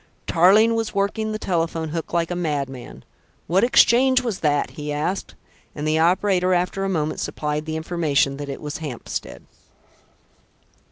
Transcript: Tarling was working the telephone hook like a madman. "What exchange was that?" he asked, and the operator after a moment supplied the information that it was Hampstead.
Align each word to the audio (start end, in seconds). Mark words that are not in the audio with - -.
Tarling 0.25 0.73
was 0.73 0.95
working 0.95 1.31
the 1.31 1.37
telephone 1.37 1.89
hook 1.89 2.11
like 2.11 2.31
a 2.31 2.35
madman. 2.35 3.05
"What 3.45 3.63
exchange 3.63 4.23
was 4.23 4.39
that?" 4.39 4.71
he 4.71 4.91
asked, 4.91 5.35
and 5.75 5.87
the 5.87 5.99
operator 5.99 6.55
after 6.55 6.83
a 6.83 6.89
moment 6.89 7.19
supplied 7.19 7.67
the 7.67 7.77
information 7.77 8.37
that 8.37 8.49
it 8.49 8.61
was 8.61 8.77
Hampstead. 8.77 9.45